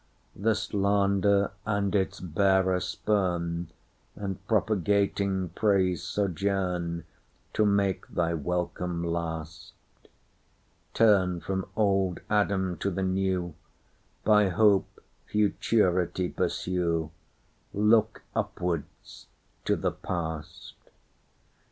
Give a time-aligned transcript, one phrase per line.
[0.35, 3.69] The slander and its bearer spurn,
[4.15, 7.03] And propagating praise sojournTo
[7.67, 9.73] make thy welcome last;
[10.95, 14.89] Turn from old Adam to the New:By hope
[15.27, 19.27] futurity pursue:Look upwards
[19.65, 20.73] to the past.